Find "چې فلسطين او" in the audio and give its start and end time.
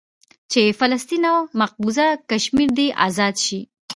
0.51-1.37